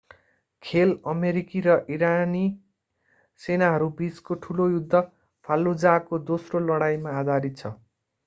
[0.63, 2.41] खेल अमेरिकी र इराकी
[3.41, 5.03] सेनाहरूबीचको ठुलो युद्ध
[5.47, 7.73] fallujah को दोस्रो लडाईमा आधारित छ